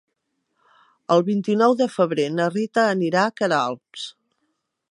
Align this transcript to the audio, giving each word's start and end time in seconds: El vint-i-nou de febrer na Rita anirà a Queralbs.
El 1.15 1.23
vint-i-nou 1.27 1.75
de 1.81 1.87
febrer 1.97 2.25
na 2.37 2.47
Rita 2.55 2.87
anirà 2.97 3.27
a 3.27 3.35
Queralbs. 3.41 4.07